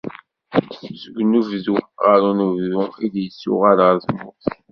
Seg 1.01 1.15
unebdu 1.21 1.75
ɣer 2.05 2.21
unebdu 2.29 2.81
i 3.05 3.07
d-yettuɣal 3.13 3.79
ɣer 3.85 3.95
tmurt. 4.05 4.45